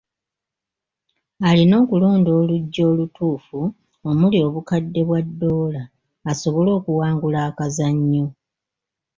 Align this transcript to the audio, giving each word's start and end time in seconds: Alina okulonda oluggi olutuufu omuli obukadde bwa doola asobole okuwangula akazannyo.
Alina 1.49 1.75
okulonda 1.83 2.31
oluggi 2.39 2.79
olutuufu 2.91 3.59
omuli 4.09 4.37
obukadde 4.47 5.01
bwa 5.07 5.19
doola 5.39 5.83
asobole 6.31 6.69
okuwangula 6.79 7.39
akazannyo. 7.49 8.25